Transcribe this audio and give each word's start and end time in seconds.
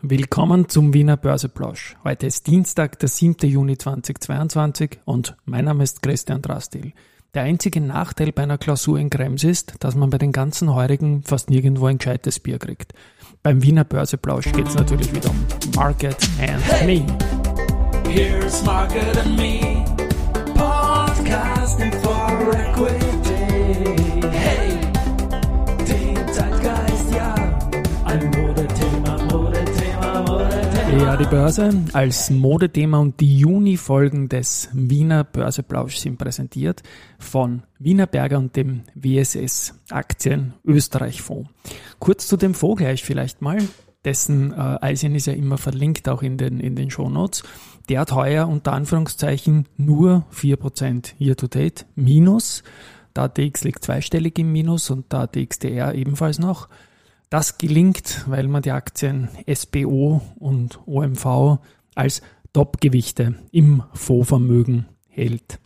Willkommen 0.00 0.68
zum 0.68 0.94
Wiener 0.94 1.16
Börseplausch. 1.16 1.96
Heute 2.04 2.28
ist 2.28 2.46
Dienstag, 2.46 3.00
der 3.00 3.08
7. 3.08 3.50
Juni 3.50 3.76
2022 3.76 5.00
und 5.04 5.36
mein 5.44 5.64
Name 5.64 5.82
ist 5.82 6.02
Christian 6.02 6.40
Drastil. 6.40 6.92
Der 7.34 7.42
einzige 7.42 7.80
Nachteil 7.80 8.30
bei 8.30 8.44
einer 8.44 8.58
Klausur 8.58 9.00
in 9.00 9.10
Krems 9.10 9.42
ist, 9.42 9.74
dass 9.80 9.96
man 9.96 10.10
bei 10.10 10.18
den 10.18 10.30
ganzen 10.30 10.72
Heurigen 10.72 11.24
fast 11.24 11.50
nirgendwo 11.50 11.86
ein 11.86 11.98
gescheites 11.98 12.38
Bier 12.38 12.60
kriegt. 12.60 12.94
Beim 13.42 13.60
Wiener 13.64 13.82
Börseplausch 13.82 14.52
geht 14.52 14.68
es 14.68 14.76
natürlich 14.76 15.12
wieder 15.12 15.30
um 15.30 15.46
Market 15.74 16.16
and 16.40 16.62
hey, 16.62 17.00
Me. 17.00 18.08
Here's 18.08 18.64
Market 18.64 19.16
and 19.16 19.36
Me, 19.36 19.84
podcasting 20.54 21.92
for 22.04 22.54
equity. 22.54 23.27
Ja, 31.08 31.16
die 31.16 31.24
Börse 31.24 31.70
als 31.94 32.28
Modethema 32.28 32.98
und 32.98 33.18
die 33.20 33.38
Juni-Folgen 33.38 34.28
des 34.28 34.68
Wiener 34.74 35.24
Börseplausch 35.24 35.96
sind 35.96 36.18
präsentiert 36.18 36.82
von 37.18 37.62
Wiener 37.78 38.06
Berger 38.06 38.36
und 38.36 38.54
dem 38.54 38.82
WSS 38.94 39.72
Aktien 39.88 40.52
Österreich 40.66 41.22
Fonds. 41.22 41.48
Kurz 41.98 42.28
zu 42.28 42.36
dem 42.36 42.52
Fonds 42.52 42.82
gleich 42.82 43.02
vielleicht 43.02 43.40
mal 43.40 43.56
dessen 44.04 44.52
äh, 44.52 44.56
Eisen 44.82 45.14
ist 45.14 45.26
ja 45.26 45.32
immer 45.32 45.56
verlinkt, 45.56 46.10
auch 46.10 46.22
in 46.22 46.36
den, 46.36 46.60
in 46.60 46.76
den 46.76 46.90
Shownotes. 46.90 47.42
Der 47.88 48.00
hat 48.00 48.12
heuer 48.12 48.46
unter 48.46 48.74
Anführungszeichen 48.74 49.66
nur 49.78 50.26
4% 50.34 51.14
Year-to-Date 51.18 51.86
minus. 51.94 52.62
Der 53.16 53.22
ATX 53.24 53.64
liegt 53.64 53.82
zweistellig 53.82 54.38
im 54.38 54.52
Minus 54.52 54.90
und 54.90 55.10
der 55.10 55.20
ATXDR 55.20 55.94
ebenfalls 55.94 56.38
noch. 56.38 56.68
Das 57.30 57.58
gelingt, 57.58 58.24
weil 58.26 58.48
man 58.48 58.62
die 58.62 58.70
Aktien 58.70 59.28
SBO 59.52 60.22
und 60.38 60.80
OMV 60.86 61.58
als 61.94 62.22
Top-Gewichte 62.52 63.34
im 63.52 63.82
Fondsvermögen 63.92 64.86
hält. 65.08 65.58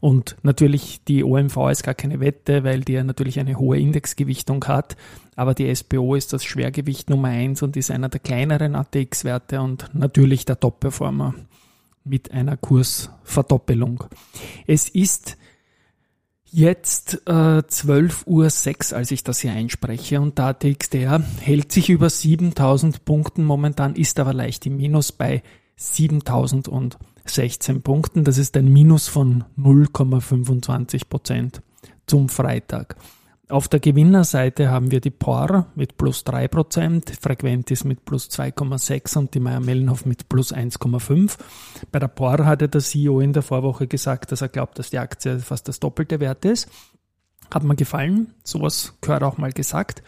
Und 0.00 0.36
natürlich 0.42 1.02
die 1.04 1.24
OMV 1.24 1.70
ist 1.70 1.82
gar 1.82 1.94
keine 1.94 2.20
Wette, 2.20 2.62
weil 2.62 2.82
die 2.82 2.92
ja 2.92 3.02
natürlich 3.02 3.40
eine 3.40 3.58
hohe 3.58 3.78
Indexgewichtung 3.78 4.64
hat. 4.66 4.96
Aber 5.34 5.54
die 5.54 5.74
SBO 5.74 6.14
ist 6.14 6.32
das 6.32 6.44
Schwergewicht 6.44 7.10
Nummer 7.10 7.28
eins 7.28 7.62
und 7.62 7.76
ist 7.76 7.90
einer 7.90 8.08
der 8.08 8.20
kleineren 8.20 8.76
ATX-Werte 8.76 9.60
und 9.60 9.90
natürlich 9.94 10.44
der 10.44 10.60
Top-Performer 10.60 11.34
mit 12.04 12.30
einer 12.30 12.56
Kursverdoppelung. 12.56 14.04
Es 14.66 14.88
ist 14.88 15.36
jetzt 16.50 17.22
äh, 17.26 17.30
12.06 17.30 18.92
Uhr, 18.92 18.96
als 18.96 19.10
ich 19.10 19.24
das 19.24 19.40
hier 19.40 19.52
einspreche 19.52 20.20
und 20.20 20.38
der 20.38 20.46
ATXDR 20.46 21.22
hält 21.40 21.72
sich 21.72 21.90
über 21.90 22.10
7000 22.10 23.04
Punkten 23.04 23.44
momentan, 23.44 23.94
ist 23.94 24.18
aber 24.20 24.32
leicht 24.32 24.66
im 24.66 24.76
Minus 24.76 25.12
bei 25.12 25.42
7016 25.76 27.82
Punkten. 27.82 28.24
Das 28.24 28.38
ist 28.38 28.56
ein 28.56 28.72
Minus 28.72 29.08
von 29.08 29.44
0,25 29.58 31.08
Prozent 31.08 31.62
zum 32.06 32.28
Freitag. 32.28 32.96
Auf 33.50 33.66
der 33.66 33.80
Gewinnerseite 33.80 34.70
haben 34.70 34.90
wir 34.90 35.00
die 35.00 35.10
POR 35.10 35.68
mit 35.74 35.96
plus 35.96 36.22
3%, 36.26 37.18
Frequentis 37.18 37.82
mit 37.82 38.04
plus 38.04 38.28
2,6 38.28 39.16
und 39.16 39.32
die 39.34 39.40
Meier-Mellenhof 39.40 40.04
mit 40.04 40.28
plus 40.28 40.52
1,5. 40.54 41.38
Bei 41.90 41.98
der 41.98 42.08
POR 42.08 42.44
hatte 42.44 42.68
der 42.68 42.82
CEO 42.82 43.20
in 43.20 43.32
der 43.32 43.42
Vorwoche 43.42 43.86
gesagt, 43.86 44.32
dass 44.32 44.42
er 44.42 44.48
glaubt, 44.48 44.78
dass 44.78 44.90
die 44.90 44.98
Aktie 44.98 45.38
fast 45.38 45.66
das 45.66 45.80
doppelte 45.80 46.20
Wert 46.20 46.44
ist. 46.44 46.68
Hat 47.50 47.64
mir 47.64 47.74
gefallen, 47.74 48.34
sowas 48.44 48.92
gehört 49.00 49.22
auch 49.22 49.38
mal 49.38 49.52
gesagt 49.52 50.02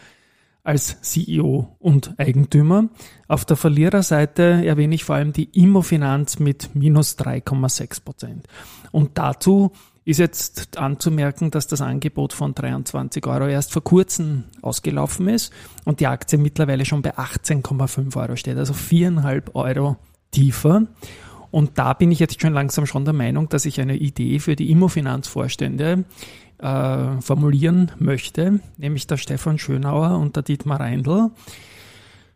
als 0.63 1.01
CEO 1.01 1.75
und 1.79 2.13
Eigentümer. 2.19 2.89
Auf 3.27 3.45
der 3.45 3.57
Verliererseite 3.57 4.63
erwähne 4.63 4.93
ich 4.93 5.03
vor 5.03 5.15
allem 5.15 5.33
die 5.33 5.45
Immofinanz 5.45 6.37
mit 6.37 6.75
minus 6.75 7.17
3,6 7.17 8.03
Prozent. 8.03 8.47
Und 8.91 9.17
dazu 9.17 9.71
ist 10.03 10.17
jetzt 10.17 10.77
anzumerken, 10.77 11.51
dass 11.51 11.67
das 11.67 11.81
Angebot 11.81 12.33
von 12.33 12.55
23 12.55 13.25
Euro 13.27 13.47
erst 13.47 13.71
vor 13.71 13.83
kurzem 13.83 14.45
ausgelaufen 14.61 15.27
ist 15.27 15.53
und 15.85 15.99
die 15.99 16.07
Aktie 16.07 16.39
mittlerweile 16.39 16.85
schon 16.85 17.01
bei 17.01 17.15
18,5 17.15 18.15
Euro 18.17 18.35
steht, 18.35 18.57
also 18.57 18.73
viereinhalb 18.73 19.55
Euro 19.55 19.97
tiefer. 20.31 20.87
Und 21.51 21.77
da 21.77 21.93
bin 21.93 22.11
ich 22.11 22.19
jetzt 22.19 22.41
schon 22.41 22.53
langsam 22.53 22.85
schon 22.85 23.05
der 23.05 23.13
Meinung, 23.13 23.49
dass 23.49 23.65
ich 23.65 23.79
eine 23.79 23.97
Idee 23.97 24.39
für 24.39 24.55
die 24.55 24.71
Immofinanzvorstände 24.71 26.05
äh, 26.57 27.21
formulieren 27.21 27.91
möchte, 27.99 28.59
nämlich 28.77 29.05
der 29.05 29.17
Stefan 29.17 29.59
Schönauer 29.59 30.17
und 30.17 30.35
der 30.35 30.43
Dietmar 30.43 30.79
Reindl. 30.79 31.31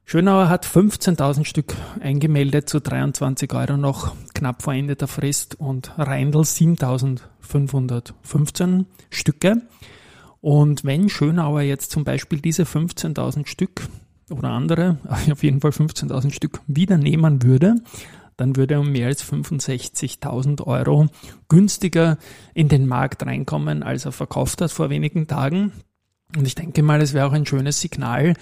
Schönauer 0.08 0.50
hat 0.50 0.68
15.000 0.68 1.46
Stück 1.46 1.74
eingemeldet 2.00 2.70
zu 2.70 2.80
23 2.80 3.52
Euro 3.54 3.76
noch 3.76 4.14
knapp 4.36 4.62
vor 4.62 4.76
Ende 4.76 4.96
der 4.96 5.08
Frist 5.08 5.60
und 5.60 5.98
Reindl 5.98 6.42
7.515 6.42 8.86
Stücke. 9.10 9.64
Und 10.42 10.84
wenn 10.84 11.10
Schönauer 11.10 11.62
jetzt 11.62 11.90
zum 11.90 12.04
Beispiel 12.04 12.40
diese 12.40 12.66
15.000 12.66 13.48
Stück 13.48 13.88
oder 14.30 14.50
andere, 14.50 15.00
auf 15.32 15.42
jeden 15.42 15.62
Fall 15.62 15.72
15.000 15.72 16.32
Stück 16.32 16.62
wieder 16.68 17.00
nehmen 17.00 17.42
würde, 17.42 17.78
dann 18.38 18.56
würde 18.56 18.76
er 18.76 18.82
um 18.82 18.92
mehr 18.92 19.08
als 19.08 19.28
65.000 19.28 20.68
Euro 20.68 21.08
günstiger 21.50 22.20
in 22.54 22.68
den 22.68 22.86
Markt 22.86 23.26
reinkommen, 23.26 23.82
als 23.82 24.06
er 24.06 24.12
verkauft 24.12 24.62
hat 24.62 24.72
vor 24.72 24.92
wenigen 24.92 25.26
Tagen. 25.26 25.72
Und 26.38 26.46
ich 26.46 26.54
denke 26.54 26.84
mal, 26.84 27.02
es 27.02 27.14
wäre 27.14 27.26
auch 27.26 27.34
ein 27.34 27.48
schönes 27.48 27.82
Signal, 27.82 28.36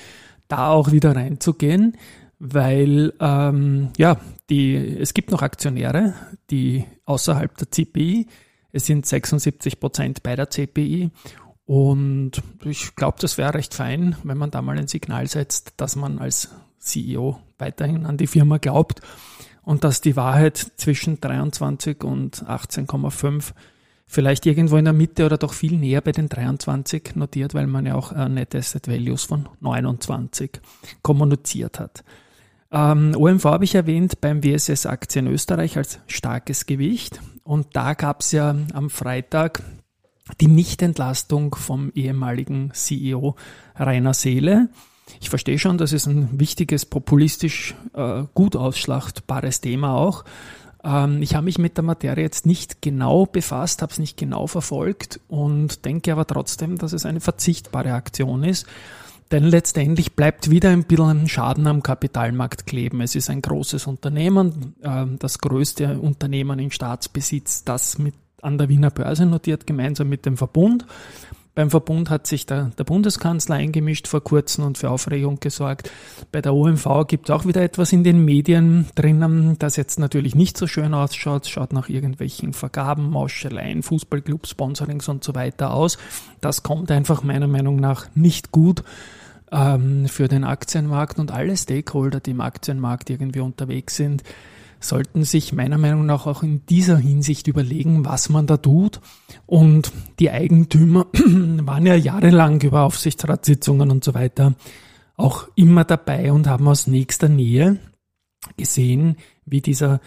da 0.53 0.69
auch 0.69 0.91
wieder 0.91 1.15
reinzugehen, 1.15 1.97
weil 2.37 3.13
ähm, 3.19 3.89
ja, 3.97 4.17
die, 4.49 4.75
es 4.75 5.13
gibt 5.13 5.31
noch 5.31 5.41
Aktionäre, 5.41 6.13
die 6.51 6.85
außerhalb 7.05 7.57
der 7.57 7.71
CPI, 7.71 8.27
es 8.71 8.85
sind 8.85 9.05
76 9.05 9.79
Prozent 9.79 10.23
bei 10.23 10.35
der 10.35 10.49
CPI 10.49 11.09
und 11.65 12.31
ich 12.65 12.95
glaube, 12.95 13.17
das 13.19 13.37
wäre 13.37 13.55
recht 13.55 13.73
fein, 13.73 14.15
wenn 14.23 14.37
man 14.37 14.51
da 14.51 14.61
mal 14.61 14.77
ein 14.77 14.87
Signal 14.87 15.27
setzt, 15.27 15.73
dass 15.77 15.95
man 15.95 16.19
als 16.19 16.49
CEO 16.77 17.39
weiterhin 17.57 18.05
an 18.05 18.17
die 18.17 18.27
Firma 18.27 18.57
glaubt 18.57 19.01
und 19.63 19.83
dass 19.83 20.01
die 20.01 20.15
Wahrheit 20.15 20.57
zwischen 20.57 21.19
23 21.19 22.03
und 22.03 22.45
18,5 22.45 23.53
vielleicht 24.13 24.45
irgendwo 24.45 24.77
in 24.77 24.85
der 24.85 24.93
Mitte 24.93 25.25
oder 25.25 25.37
doch 25.37 25.53
viel 25.53 25.75
näher 25.77 26.01
bei 26.01 26.11
den 26.11 26.29
23 26.29 27.15
notiert, 27.15 27.53
weil 27.53 27.67
man 27.67 27.85
ja 27.85 27.95
auch 27.95 28.11
äh, 28.11 28.29
Net 28.29 28.55
Asset 28.55 28.87
Values 28.87 29.23
von 29.23 29.49
29 29.59 30.61
kommuniziert 31.01 31.79
hat. 31.79 32.03
Ähm, 32.71 33.15
OMV 33.17 33.45
habe 33.45 33.65
ich 33.65 33.75
erwähnt 33.75 34.21
beim 34.21 34.43
WSS 34.43 34.85
Aktien 34.85 35.27
Österreich 35.27 35.77
als 35.77 35.99
starkes 36.07 36.65
Gewicht 36.65 37.19
und 37.43 37.67
da 37.73 37.93
gab 37.93 38.21
es 38.21 38.31
ja 38.31 38.55
am 38.73 38.89
Freitag 38.89 39.63
die 40.39 40.47
Nichtentlastung 40.47 41.55
vom 41.55 41.91
ehemaligen 41.93 42.71
CEO 42.73 43.35
Rainer 43.75 44.13
Seele. 44.13 44.69
Ich 45.21 45.29
verstehe 45.29 45.59
schon, 45.59 45.77
das 45.77 45.91
ist 45.91 46.05
ein 46.05 46.39
wichtiges, 46.39 46.85
populistisch 46.85 47.75
äh, 47.93 48.23
gut 48.33 48.55
ausschlachtbares 48.55 49.59
Thema 49.61 49.95
auch. 49.95 50.23
Ähm, 50.83 51.21
ich 51.21 51.35
habe 51.35 51.45
mich 51.45 51.57
mit 51.57 51.77
der 51.77 51.83
Materie 51.83 52.23
jetzt 52.23 52.45
nicht 52.45 52.81
genau 52.81 53.25
befasst, 53.25 53.81
habe 53.81 53.91
es 53.91 53.99
nicht 53.99 54.17
genau 54.17 54.47
verfolgt 54.47 55.19
und 55.27 55.85
denke 55.85 56.11
aber 56.11 56.27
trotzdem, 56.27 56.77
dass 56.77 56.93
es 56.93 57.05
eine 57.05 57.19
verzichtbare 57.19 57.93
Aktion 57.93 58.43
ist. 58.43 58.67
Denn 59.31 59.45
letztendlich 59.45 60.15
bleibt 60.15 60.51
wieder 60.51 60.69
ein 60.69 60.83
bisschen 60.83 61.27
Schaden 61.27 61.65
am 61.65 61.81
Kapitalmarkt 61.81 62.67
kleben. 62.67 63.01
Es 63.01 63.15
ist 63.15 63.29
ein 63.29 63.41
großes 63.41 63.87
Unternehmen, 63.87 64.75
äh, 64.81 65.05
das 65.17 65.39
größte 65.39 65.99
Unternehmen 65.99 66.59
in 66.59 66.71
Staatsbesitz, 66.71 67.63
das 67.63 67.97
mit 67.97 68.15
an 68.41 68.57
der 68.57 68.69
Wiener 68.69 68.91
Börse 68.91 69.25
notiert, 69.25 69.65
gemeinsam 69.65 70.09
mit 70.09 70.25
dem 70.25 70.37
Verbund. 70.37 70.85
Beim 71.55 71.69
Verbund 71.69 72.09
hat 72.09 72.25
sich 72.25 72.47
der, 72.47 72.71
der 72.79 72.83
Bundeskanzler 72.83 73.55
eingemischt 73.55 74.07
vor 74.07 74.23
kurzem 74.23 74.65
und 74.65 74.79
für 74.79 74.89
Aufregung 74.89 75.39
gesorgt. 75.39 75.91
Bei 76.31 76.41
der 76.41 76.55
OMV 76.55 77.05
gibt 77.07 77.29
es 77.29 77.35
auch 77.35 77.45
wieder 77.45 77.61
etwas 77.61 77.93
in 77.93 78.03
den 78.03 78.25
Medien 78.25 78.87
drinnen, 78.95 79.57
das 79.59 79.75
jetzt 79.75 79.99
natürlich 79.99 80.33
nicht 80.33 80.57
so 80.57 80.65
schön 80.65 80.95
ausschaut. 80.95 81.45
Schaut 81.45 81.71
nach 81.71 81.89
irgendwelchen 81.89 82.53
Vergaben, 82.53 83.11
Mauscheleien, 83.11 83.83
Fußballclub, 83.83 84.47
Sponsorings 84.47 85.07
und 85.07 85.23
so 85.23 85.35
weiter 85.35 85.75
aus. 85.75 85.99
Das 86.41 86.63
kommt 86.63 86.89
einfach 86.89 87.21
meiner 87.21 87.47
Meinung 87.47 87.75
nach 87.75 88.07
nicht 88.15 88.51
gut 88.51 88.83
ähm, 89.51 90.07
für 90.07 90.27
den 90.27 90.45
Aktienmarkt 90.45 91.19
und 91.19 91.31
alle 91.31 91.55
Stakeholder, 91.55 92.19
die 92.19 92.31
im 92.31 92.41
Aktienmarkt 92.41 93.11
irgendwie 93.11 93.41
unterwegs 93.41 93.95
sind 93.95 94.23
sollten 94.83 95.23
sich 95.23 95.53
meiner 95.53 95.77
Meinung 95.77 96.05
nach 96.05 96.25
auch 96.25 96.43
in 96.43 96.65
dieser 96.67 96.97
Hinsicht 96.97 97.47
überlegen, 97.47 98.05
was 98.05 98.29
man 98.29 98.47
da 98.47 98.57
tut. 98.57 98.99
Und 99.45 99.91
die 100.19 100.29
Eigentümer 100.29 101.07
waren 101.13 101.85
ja 101.85 101.95
jahrelang 101.95 102.61
über 102.61 102.83
Aufsichtsratssitzungen 102.83 103.91
und 103.91 104.03
so 104.03 104.13
weiter 104.13 104.55
auch 105.15 105.47
immer 105.55 105.83
dabei 105.83 106.31
und 106.31 106.47
haben 106.47 106.67
aus 106.67 106.87
nächster 106.87 107.29
Nähe 107.29 107.77
gesehen, 108.57 109.17
wie 109.45 109.61
dieser 109.61 110.01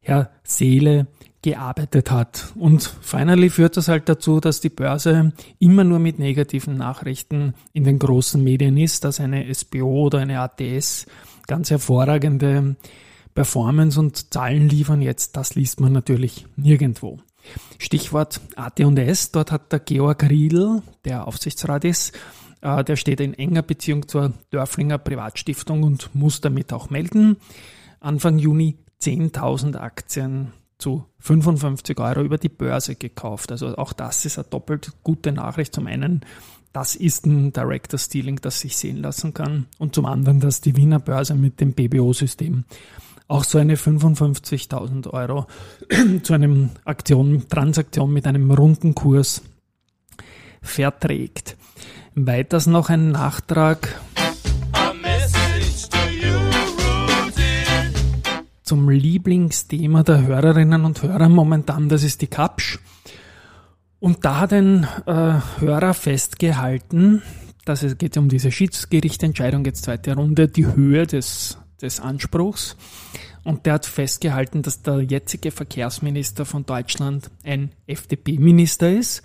Herr 0.00 0.30
Seele 0.44 1.06
gearbeitet 1.42 2.10
hat. 2.10 2.52
Und 2.54 2.82
finally 3.00 3.50
führt 3.50 3.76
das 3.76 3.88
halt 3.88 4.08
dazu, 4.08 4.40
dass 4.40 4.60
die 4.60 4.68
Börse 4.68 5.32
immer 5.58 5.84
nur 5.84 5.98
mit 5.98 6.18
negativen 6.18 6.76
Nachrichten 6.76 7.54
in 7.72 7.84
den 7.84 7.98
großen 7.98 8.42
Medien 8.42 8.76
ist, 8.76 9.04
dass 9.04 9.20
eine 9.20 9.52
SBO 9.52 10.06
oder 10.06 10.20
eine 10.20 10.40
ATS 10.40 11.06
ganz 11.48 11.70
hervorragende 11.70 12.76
Performance 13.34 13.98
und 13.98 14.32
Zahlen 14.32 14.68
liefern 14.68 15.02
jetzt, 15.02 15.36
das 15.36 15.54
liest 15.54 15.80
man 15.80 15.92
natürlich 15.92 16.46
nirgendwo. 16.56 17.18
Stichwort 17.78 18.40
AT&S, 18.56 19.32
dort 19.32 19.50
hat 19.50 19.72
der 19.72 19.80
Georg 19.80 20.22
Riedl, 20.28 20.82
der 21.04 21.26
Aufsichtsrat 21.26 21.84
ist, 21.84 22.12
äh, 22.60 22.84
der 22.84 22.96
steht 22.96 23.20
in 23.20 23.34
enger 23.34 23.62
Beziehung 23.62 24.08
zur 24.08 24.32
Dörflinger 24.50 24.98
Privatstiftung 24.98 25.82
und 25.82 26.14
muss 26.14 26.40
damit 26.40 26.72
auch 26.72 26.90
melden. 26.90 27.36
Anfang 28.00 28.38
Juni 28.38 28.78
10.000 29.00 29.76
Aktien 29.76 30.52
zu 30.78 31.04
55 31.20 31.98
Euro 31.98 32.22
über 32.22 32.38
die 32.38 32.48
Börse 32.48 32.94
gekauft. 32.94 33.52
Also 33.52 33.76
auch 33.76 33.92
das 33.92 34.24
ist 34.24 34.38
eine 34.38 34.48
doppelt 34.48 34.92
gute 35.02 35.32
Nachricht. 35.32 35.74
Zum 35.74 35.86
einen, 35.86 36.22
das 36.72 36.96
ist 36.96 37.26
ein 37.26 37.52
Director 37.52 37.98
Stealing, 37.98 38.40
das 38.40 38.60
sich 38.60 38.76
sehen 38.76 38.98
lassen 38.98 39.34
kann. 39.34 39.66
Und 39.78 39.94
zum 39.94 40.06
anderen, 40.06 40.40
dass 40.40 40.60
die 40.60 40.76
Wiener 40.76 40.98
Börse 40.98 41.34
mit 41.34 41.60
dem 41.60 41.72
BBO-System 41.72 42.64
auch 43.28 43.44
so 43.44 43.58
eine 43.58 43.76
55.000 43.76 45.10
Euro 45.10 45.46
zu 46.22 46.32
einem 46.32 46.70
Aktion, 46.84 47.48
Transaktion 47.48 48.12
mit 48.12 48.26
einem 48.26 48.50
runden 48.50 48.94
Kurs 48.94 49.42
verträgt. 50.60 51.56
Weiters 52.14 52.66
noch 52.66 52.90
ein 52.90 53.10
Nachtrag 53.10 54.00
zum 58.72 58.88
Lieblingsthema 58.88 60.02
der 60.02 60.22
Hörerinnen 60.26 60.86
und 60.86 61.02
Hörer 61.02 61.28
momentan, 61.28 61.90
das 61.90 62.02
ist 62.02 62.22
die 62.22 62.26
Kapsch. 62.26 62.78
Und 64.00 64.24
da 64.24 64.40
hat 64.40 64.52
ein 64.52 64.86
äh, 65.06 65.40
Hörer 65.60 65.94
festgehalten, 65.94 67.22
dass 67.64 67.82
es 67.82 67.98
geht 67.98 68.16
um 68.16 68.28
diese 68.28 68.50
Schiedsgerichtentscheidung, 68.50 69.64
jetzt 69.64 69.84
zweite 69.84 70.14
Runde, 70.14 70.48
die 70.48 70.66
Höhe 70.66 71.06
des, 71.06 71.58
des 71.82 72.00
Anspruchs. 72.00 72.76
Und 73.44 73.66
der 73.66 73.74
hat 73.74 73.86
festgehalten, 73.86 74.62
dass 74.62 74.82
der 74.82 75.00
jetzige 75.00 75.50
Verkehrsminister 75.50 76.44
von 76.44 76.64
Deutschland 76.64 77.30
ein 77.44 77.72
FDP-Minister 77.86 78.90
ist 78.90 79.22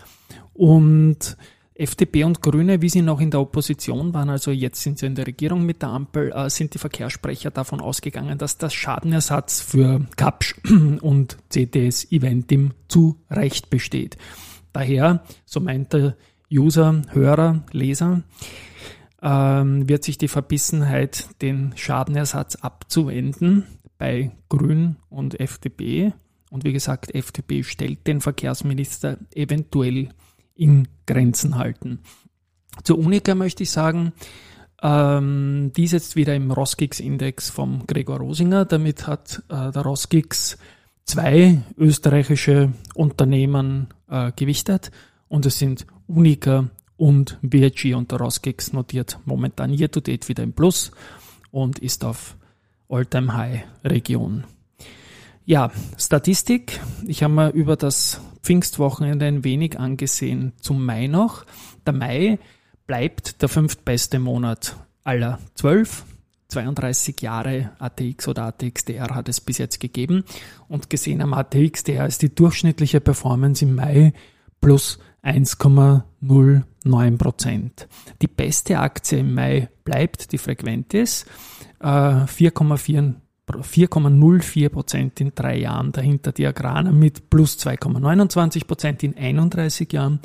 und 0.54 1.38
FDP 1.76 2.24
und 2.24 2.42
Grüne, 2.42 2.82
wie 2.82 2.90
sie 2.90 3.04
noch 3.04 3.22
in 3.22 3.30
der 3.30 3.40
Opposition 3.40 4.14
waren, 4.14 4.30
also 4.30 4.50
jetzt 4.50 4.82
sind 4.82 4.98
sie 4.98 5.06
in 5.06 5.16
der 5.16 5.28
Regierung 5.28 5.64
mit 5.66 5.84
der 5.84 5.90
Ampel, 5.90 6.32
äh, 6.32 6.50
sind 6.50 6.74
die 6.74 6.80
Verkehrssprecher 6.80 7.52
davon 7.52 7.80
ausgegangen, 7.80 8.38
dass 8.40 8.58
das 8.58 8.74
Schadenersatz 8.74 9.62
für 9.62 10.02
Kapsch 10.16 10.56
und 11.02 11.38
CTS 11.50 12.12
Eventim 12.12 12.72
zu 12.88 13.18
Recht 13.30 13.70
besteht. 13.70 14.18
Daher, 14.74 15.24
so 15.46 15.60
meint 15.60 15.94
der 15.94 16.16
User, 16.52 17.02
Hörer, 17.12 17.64
Leser, 17.72 18.24
ähm, 19.22 19.88
wird 19.90 20.04
sich 20.04 20.18
die 20.18 20.28
Verbissenheit, 20.28 21.30
den 21.42 21.74
Schadenersatz 21.76 22.56
abzuwenden 22.56 23.66
bei 23.98 24.32
Grün 24.50 24.98
und 25.10 25.40
FDP. 25.40 26.14
Und 26.50 26.64
wie 26.64 26.74
gesagt, 26.74 27.14
FDP 27.14 27.64
stellt 27.64 28.08
den 28.08 28.22
Verkehrsminister 28.22 29.18
eventuell 29.34 30.10
in 30.56 30.88
Grenzen 31.06 31.58
halten. 31.58 32.00
Zur 32.84 33.00
Unica 33.00 33.36
möchte 33.36 33.64
ich 33.64 33.72
sagen, 33.72 34.14
ähm, 34.82 35.72
die 35.76 35.86
ist 35.86 35.94
jetzt 35.94 36.16
wieder 36.16 36.36
im 36.36 36.52
Roskix-Index 36.52 37.50
vom 37.50 37.88
Gregor 37.88 38.20
Rosinger. 38.20 38.66
Damit 38.66 39.08
hat 39.08 39.44
äh, 39.50 39.72
der 39.72 39.82
Roskix 39.82 40.58
zwei 41.06 41.62
österreichische 41.78 42.74
Unternehmen 42.94 43.88
äh, 44.10 44.32
gewichtet 44.36 44.92
und 45.28 45.46
es 45.46 45.58
sind 45.58 45.88
Unica 46.08 46.70
und 46.98 47.38
VG 47.44 47.94
und 47.94 48.12
der 48.12 48.20
Roskix 48.20 48.74
notiert 48.74 49.20
momentan 49.26 49.74
year 49.74 49.90
to 49.90 50.00
date 50.00 50.28
wieder 50.28 50.44
im 50.44 50.54
Plus 50.54 50.92
und 51.52 51.80
ist 51.80 52.04
auf 52.04 52.36
All-Time-High-Region. 52.90 54.44
Ja, 55.46 55.72
Statistik. 55.98 56.80
Ich 57.06 57.24
habe 57.24 57.34
mir 57.34 57.50
über 57.52 57.78
das 57.78 58.20
Pfingstwochenende 58.42 59.26
ein 59.26 59.44
wenig 59.44 59.80
angesehen 59.80 60.52
zum 60.60 60.84
Mai 60.84 61.08
noch. 61.08 61.46
Der 61.86 61.94
Mai 61.94 62.40
bleibt 62.86 63.42
der 63.42 63.50
fünftbeste 63.50 64.20
Monat 64.20 64.76
aller 65.04 65.40
zwölf. 65.56 66.04
32 66.50 67.22
Jahre 67.22 67.72
ATX 67.80 68.28
oder 68.28 68.44
ATXDR 68.44 69.14
hat 69.14 69.30
es 69.30 69.42
bis 69.42 69.58
jetzt 69.58 69.80
gegeben. 69.80 70.24
Und 70.68 70.90
gesehen 70.90 71.22
am 71.22 71.34
ATXDR 71.34 72.08
ist 72.08 72.22
die 72.22 72.34
durchschnittliche 72.34 73.02
Performance 73.02 73.64
im 73.64 73.76
Mai 73.76 74.14
plus 74.60 75.00
1,09 75.24 77.18
Prozent. 77.18 77.88
Die 78.22 78.28
beste 78.28 78.80
Aktie 78.80 79.20
im 79.20 79.34
Mai 79.34 79.70
bleibt 79.84 80.32
die 80.32 80.38
Frequentis, 80.38 81.26
äh, 81.80 82.26
4,4 82.26 83.16
4,04 83.50 84.70
Prozent 84.70 85.22
in 85.22 85.32
drei 85.34 85.60
Jahren. 85.60 85.92
Dahinter 85.92 86.32
die 86.32 86.46
Agrana 86.46 86.92
mit 86.92 87.30
plus 87.30 87.58
2,29 87.58 88.68
Prozent 88.68 89.04
in 89.04 89.16
31 89.18 89.92
Jahren 89.94 90.20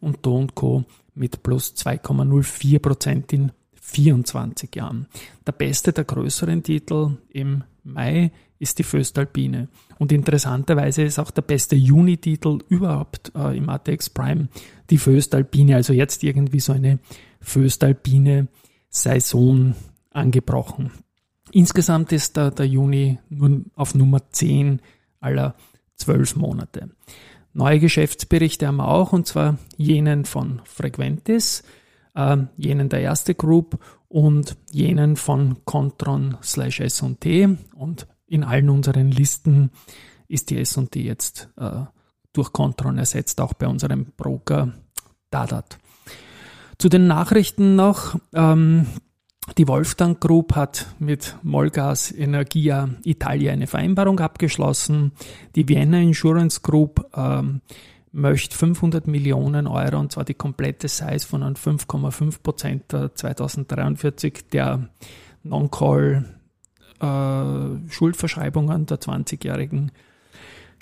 und 0.00 0.24
Do 0.24 0.46
Co. 0.54 0.84
mit 1.14 1.42
plus 1.42 1.74
2,04 1.76 2.78
Prozent 2.78 3.32
in 3.32 3.52
24 3.74 4.74
Jahren. 4.74 5.06
Der 5.46 5.52
beste 5.52 5.92
der 5.92 6.04
größeren 6.04 6.62
Titel 6.62 7.18
im 7.28 7.64
Mai 7.84 8.32
ist 8.62 8.78
die 8.78 8.84
Föstalpine. 8.84 9.68
Und 9.98 10.12
interessanterweise 10.12 11.02
ist 11.02 11.18
auch 11.18 11.32
der 11.32 11.42
beste 11.42 11.74
Juni-Titel 11.74 12.60
überhaupt 12.68 13.32
äh, 13.34 13.56
im 13.56 13.68
ATX 13.68 14.08
Prime 14.08 14.48
die 14.88 14.98
Föstalpine. 14.98 15.74
Also 15.74 15.92
jetzt 15.92 16.22
irgendwie 16.22 16.60
so 16.60 16.72
eine 16.72 17.00
Föstalpine 17.40 18.46
Saison 18.88 19.74
angebrochen. 20.10 20.92
Insgesamt 21.50 22.12
ist 22.12 22.36
der, 22.36 22.52
der 22.52 22.68
Juni 22.68 23.18
nur 23.30 23.62
auf 23.74 23.96
Nummer 23.96 24.30
10 24.30 24.80
aller 25.18 25.56
zwölf 25.96 26.36
Monate. 26.36 26.90
Neue 27.52 27.80
Geschäftsberichte 27.80 28.68
haben 28.68 28.76
wir 28.76 28.88
auch, 28.88 29.12
und 29.12 29.26
zwar 29.26 29.58
jenen 29.76 30.24
von 30.24 30.62
Frequentis, 30.64 31.64
äh, 32.14 32.36
jenen 32.56 32.88
der 32.88 33.00
erste 33.00 33.34
Group 33.34 33.78
und 34.08 34.56
jenen 34.70 35.16
von 35.16 35.64
Contron 35.64 36.38
slash 36.42 36.80
S&T. 36.80 37.56
Und 37.74 38.06
in 38.32 38.44
allen 38.44 38.70
unseren 38.70 39.10
Listen 39.10 39.70
ist 40.26 40.48
die 40.48 40.58
S&T 40.58 41.00
jetzt 41.00 41.50
äh, 41.58 41.82
durch 42.32 42.52
Contron 42.52 42.96
ersetzt, 42.96 43.40
auch 43.42 43.52
bei 43.52 43.66
unserem 43.66 44.06
Broker 44.16 44.72
Dadat. 45.30 45.78
Zu 46.78 46.88
den 46.88 47.06
Nachrichten 47.06 47.76
noch. 47.76 48.18
Ähm, 48.32 48.86
die 49.58 49.68
Wolfgang 49.68 50.18
Group 50.18 50.54
hat 50.54 50.86
mit 50.98 51.36
Molgas 51.42 52.10
Energia 52.10 52.88
Italia 53.04 53.52
eine 53.52 53.66
Vereinbarung 53.66 54.18
abgeschlossen. 54.20 55.12
Die 55.54 55.68
Vienna 55.68 55.98
Insurance 55.98 56.60
Group 56.62 57.06
ähm, 57.14 57.60
möchte 58.12 58.56
500 58.56 59.06
Millionen 59.06 59.66
Euro, 59.66 59.98
und 59.98 60.12
zwar 60.12 60.24
die 60.24 60.34
komplette 60.34 60.88
Size 60.88 61.26
von 61.26 61.42
5,5 61.42 62.42
Prozent 62.42 62.84
2043 62.90 64.48
der 64.50 64.88
Non-Call 65.42 66.41
äh, 67.02 67.90
Schuldverschreibungen 67.90 68.86
der 68.86 69.00
20-Jährigen 69.00 69.92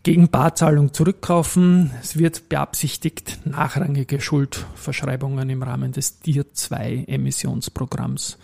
gegen 0.02 0.28
Barzahlung 0.28 0.92
zurückkaufen. 0.92 1.90
Es 2.02 2.18
wird 2.18 2.48
beabsichtigt, 2.48 3.40
nachrangige 3.44 4.20
Schuldverschreibungen 4.20 5.50
im 5.50 5.62
Rahmen 5.62 5.92
des 5.92 6.20
Tier 6.20 6.52
2 6.52 7.04
Emissionsprogramms 7.06 8.38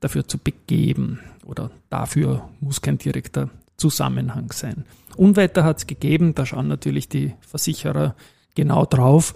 dafür 0.00 0.26
zu 0.26 0.38
begeben 0.38 1.20
oder 1.44 1.70
dafür 1.88 2.48
muss 2.60 2.80
kein 2.80 2.98
direkter 2.98 3.50
Zusammenhang 3.76 4.52
sein. 4.52 4.84
Unwetter 5.16 5.64
hat 5.64 5.78
es 5.78 5.86
gegeben, 5.86 6.34
da 6.34 6.46
schauen 6.46 6.68
natürlich 6.68 7.08
die 7.08 7.34
Versicherer 7.40 8.14
genau 8.54 8.86
drauf. 8.86 9.34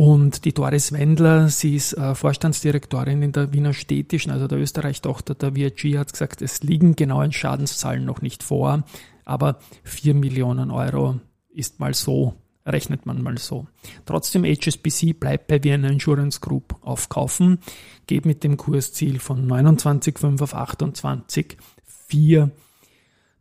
Und 0.00 0.46
die 0.46 0.54
Doris 0.54 0.92
Wendler, 0.92 1.50
sie 1.50 1.76
ist 1.76 1.92
äh, 1.92 2.14
Vorstandsdirektorin 2.14 3.20
in 3.20 3.32
der 3.32 3.52
Wiener 3.52 3.74
Städtischen, 3.74 4.32
also 4.32 4.48
der 4.48 4.56
Österreich-Tochter 4.58 5.34
der 5.34 5.52
VRG, 5.52 5.98
hat 5.98 6.10
gesagt, 6.10 6.40
es 6.40 6.62
liegen 6.62 6.96
genaue 6.96 7.30
Schadenszahlen 7.30 8.06
noch 8.06 8.22
nicht 8.22 8.42
vor, 8.42 8.84
aber 9.26 9.58
4 9.84 10.14
Millionen 10.14 10.70
Euro 10.70 11.20
ist 11.50 11.80
mal 11.80 11.92
so 11.92 12.34
rechnet 12.64 13.04
man 13.04 13.20
mal 13.20 13.36
so. 13.36 13.66
Trotzdem 14.06 14.42
HSBC 14.42 15.20
bleibt 15.20 15.48
bei 15.48 15.62
Vienna 15.62 15.88
Insurance 15.88 16.40
Group 16.40 16.76
aufkaufen, 16.80 17.58
geht 18.06 18.24
mit 18.24 18.42
dem 18.42 18.56
Kursziel 18.56 19.18
von 19.18 19.46
29,5 19.46 20.42
auf 20.42 20.56
28,4 20.56 22.48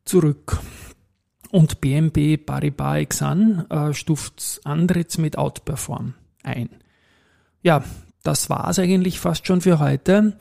zurück. 0.03 0.59
Und 1.51 1.79
BNB 1.79 2.35
Paribas 2.45 2.97
Exan 2.97 3.65
äh, 3.69 3.93
stuft 3.93 4.59
Andritz 4.65 5.17
mit 5.17 5.37
Outperform 5.37 6.15
ein. 6.43 6.69
Ja, 7.61 7.83
das 8.23 8.49
war 8.49 8.69
es 8.69 8.79
eigentlich 8.79 9.19
fast 9.19 9.47
schon 9.47 9.61
für 9.61 9.79
heute. 9.79 10.37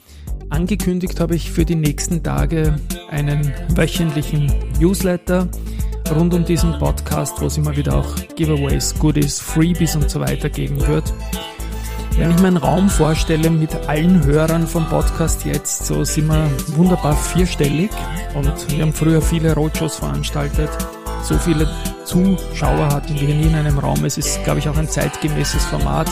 Angekündigt 0.50 1.20
habe 1.20 1.36
ich 1.36 1.50
für 1.50 1.64
die 1.64 1.76
nächsten 1.76 2.22
Tage 2.22 2.76
einen 3.10 3.52
wöchentlichen 3.74 4.52
Newsletter 4.80 5.48
rund 6.14 6.34
um 6.34 6.44
diesen 6.44 6.78
Podcast, 6.78 7.40
wo 7.40 7.46
es 7.46 7.58
immer 7.58 7.76
wieder 7.76 7.96
auch 7.96 8.14
Giveaways, 8.34 8.98
Goodies, 8.98 9.40
Freebies 9.40 9.94
und 9.94 10.10
so 10.10 10.20
weiter 10.20 10.48
geben 10.48 10.80
wird. 10.86 11.12
Wenn 12.16 12.30
ich 12.32 12.40
meinen 12.40 12.56
Raum 12.56 12.88
vorstelle 12.88 13.48
mit 13.48 13.74
allen 13.88 14.24
Hörern 14.24 14.66
vom 14.66 14.86
Podcast 14.86 15.44
jetzt, 15.44 15.86
so 15.86 16.02
sind 16.02 16.26
wir 16.26 16.50
wunderbar 16.76 17.14
vierstellig 17.14 17.90
und 18.34 18.70
wir 18.72 18.82
haben 18.82 18.92
früher 18.92 19.22
viele 19.22 19.54
Roadshows 19.54 19.96
veranstaltet. 19.96 20.70
So 21.22 21.38
viele 21.38 21.68
Zuschauer 22.08 22.88
hatten 22.88 23.20
wir 23.20 23.34
nie 23.34 23.48
in 23.48 23.54
einem 23.54 23.78
Raum. 23.78 24.02
Es 24.06 24.16
ist, 24.16 24.42
glaube 24.42 24.60
ich, 24.60 24.68
auch 24.68 24.78
ein 24.78 24.88
zeitgemäßes 24.88 25.66
Format 25.66 26.08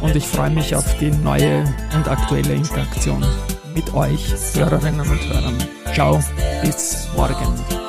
und 0.00 0.16
ich 0.16 0.26
freue 0.26 0.50
mich 0.50 0.74
auf 0.74 0.98
die 0.98 1.12
neue 1.12 1.64
und 1.94 2.08
aktuelle 2.08 2.54
Interaktion 2.54 3.24
mit 3.72 3.94
euch, 3.94 4.34
Hörerinnen 4.54 5.08
und 5.08 5.32
Hörern. 5.32 5.56
Ciao, 5.94 6.20
bis 6.62 7.06
morgen. 7.16 7.79